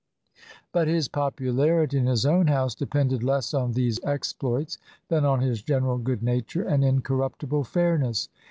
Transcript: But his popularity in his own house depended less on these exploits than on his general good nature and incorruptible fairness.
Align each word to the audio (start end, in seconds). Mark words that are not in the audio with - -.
But 0.71 0.87
his 0.87 1.07
popularity 1.07 1.95
in 1.99 2.07
his 2.07 2.25
own 2.25 2.47
house 2.47 2.73
depended 2.73 3.21
less 3.21 3.53
on 3.53 3.73
these 3.73 3.99
exploits 4.03 4.79
than 5.09 5.25
on 5.25 5.41
his 5.41 5.61
general 5.61 5.99
good 5.99 6.23
nature 6.23 6.63
and 6.63 6.83
incorruptible 6.83 7.65
fairness. 7.65 8.27